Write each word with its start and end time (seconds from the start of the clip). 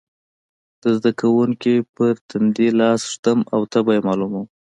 د 0.81 0.83
زده 0.97 1.11
کوونکي 1.21 1.73
پر 1.95 2.13
تندې 2.29 2.67
لاس 2.79 3.01
ږدم 3.11 3.39
او 3.53 3.61
تبه 3.71 3.91
یې 3.95 4.01
معلوموم. 4.07 4.45